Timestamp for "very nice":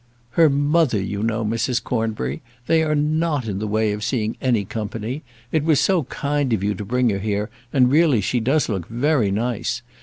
8.87-9.83